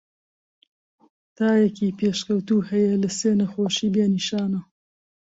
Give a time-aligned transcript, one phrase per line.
[1.37, 4.61] تایەکی پێشکەوتوو هەیە لە سێ نەخۆشی بێ نیشانە.